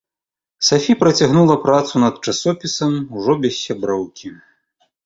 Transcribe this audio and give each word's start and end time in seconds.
Сафі 0.69 0.95
працягнула 1.01 1.57
працу 1.67 2.01
над 2.05 2.15
часопісам 2.27 2.99
ўжо 3.21 3.39
без 3.45 3.53
сяброўкі. 3.65 4.35